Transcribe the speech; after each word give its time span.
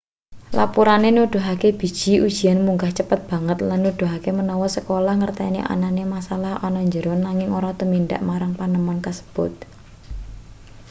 lapurane 0.57 1.09
nuduhake 1.15 1.67
biji 1.79 2.13
ujian 2.27 2.59
munggah 2.67 2.91
cepet 2.97 3.19
banget 3.31 3.57
lan 3.67 3.79
nuduhake 3.85 4.29
menawa 4.39 4.67
sekolah 4.77 5.13
ngerteni 5.21 5.61
anane 5.73 6.03
masalah 6.15 6.53
ana 6.67 6.81
jero 6.93 7.13
nanging 7.25 7.49
ora 7.59 7.71
tumindak 7.79 8.21
marang 8.29 8.53
panemon 8.59 8.97
kasebut 9.05 9.53